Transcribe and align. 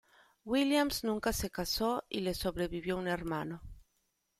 Williams 0.45 1.03
nunca 1.03 1.31
se 1.31 1.51
casó, 1.51 2.03
y 2.09 2.21
le 2.21 2.33
sobrevivió 2.33 2.97
un 2.97 3.07
hermano. 3.07 3.61